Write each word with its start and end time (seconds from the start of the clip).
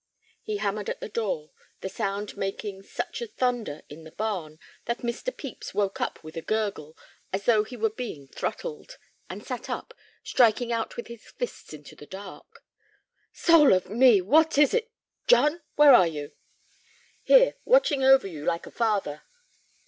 He 0.41 0.57
hammered 0.57 0.89
at 0.89 0.99
the 0.99 1.07
door, 1.09 1.51
the 1.81 1.87
sound 1.87 2.35
making 2.35 2.81
such 2.81 3.21
a 3.21 3.27
thunder 3.27 3.83
in 3.87 4.03
the 4.03 4.09
barn 4.11 4.57
that 4.85 5.03
Mr. 5.05 5.25
Pepys 5.27 5.75
woke 5.75 6.01
up 6.01 6.23
with 6.23 6.35
a 6.35 6.41
gurgle, 6.41 6.97
as 7.31 7.45
though 7.45 7.63
he 7.63 7.77
were 7.77 7.91
being 7.91 8.27
throttled, 8.27 8.97
and 9.29 9.45
sat 9.45 9.69
up, 9.69 9.93
striking 10.23 10.71
out 10.71 10.97
with 10.97 11.05
his 11.05 11.27
fists 11.29 11.71
into 11.71 11.95
the 11.95 12.07
dark. 12.07 12.63
"Soul 13.31 13.73
of 13.73 13.91
me, 13.91 14.21
what 14.21 14.57
is 14.57 14.73
it? 14.73 14.91
John! 15.27 15.61
Where 15.75 15.93
are 15.93 16.07
you?" 16.07 16.31
"Here, 17.21 17.57
watching 17.63 18.03
over 18.03 18.25
you 18.25 18.43
like 18.43 18.65
a 18.65 18.71
father." 18.71 19.21